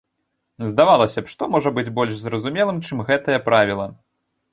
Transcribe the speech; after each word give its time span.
Здавалася 0.69 1.21
б, 1.25 1.33
што 1.33 1.47
можа 1.55 1.69
быць 1.75 1.91
больш 1.99 2.13
зразумелым, 2.21 2.79
чым 2.87 3.05
гэтае 3.11 3.37
правіла. 3.51 3.87